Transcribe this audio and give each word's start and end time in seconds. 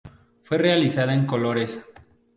Fue 0.41 0.57
realizada 0.57 1.13
en 1.13 1.27
colores. 1.27 1.79